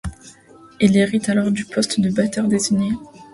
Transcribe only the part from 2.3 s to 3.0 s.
désigné.